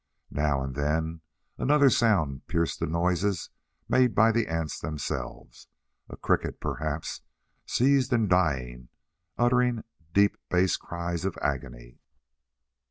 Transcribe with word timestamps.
Now 0.31 0.63
and 0.63 0.73
then 0.73 1.21
another 1.59 1.91
sound 1.91 2.47
pierced 2.47 2.79
the 2.79 2.87
noises 2.87 3.51
made 3.87 4.15
by 4.15 4.31
the 4.31 4.47
ants 4.47 4.79
themselves: 4.79 5.67
a 6.09 6.17
cricket, 6.17 6.59
perhaps, 6.59 7.21
seized 7.67 8.11
and 8.11 8.27
dying, 8.27 8.89
uttering 9.37 9.83
deep 10.11 10.39
bass 10.49 10.75
cries 10.75 11.23
of 11.23 11.37
agony. 11.39 11.99